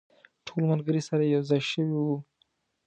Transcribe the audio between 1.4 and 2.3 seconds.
ځای شوي وو.